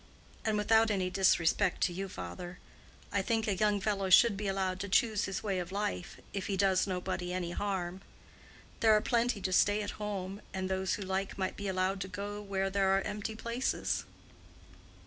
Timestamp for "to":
1.81-1.93, 4.79-4.89, 9.41-9.53, 12.01-12.07